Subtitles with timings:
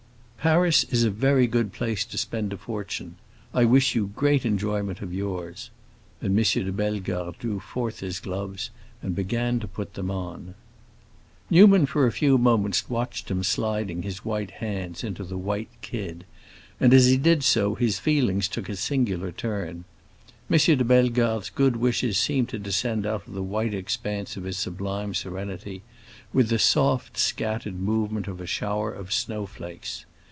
[0.43, 3.15] "Paris is a very good place to spend a fortune.
[3.53, 5.69] I wish you great enjoyment of yours."
[6.19, 6.43] And M.
[6.43, 8.71] de Bellegarde drew forth his gloves
[9.03, 10.55] and began to put them on.
[11.51, 16.25] Newman for a few moments watched him sliding his white hands into the white kid,
[16.79, 19.83] and as he did so his feelings took a singular turn.
[20.49, 20.57] M.
[20.57, 25.13] de Bellegarde's good wishes seemed to descend out of the white expanse of his sublime
[25.13, 25.83] serenity
[26.33, 30.03] with the soft, scattered movement of a shower of snow flakes.